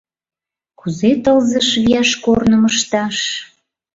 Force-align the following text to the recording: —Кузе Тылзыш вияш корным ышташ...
—Кузе 0.79 1.11
Тылзыш 1.23 1.67
вияш 1.83 2.11
корным 2.23 2.63
ышташ... 2.71 3.17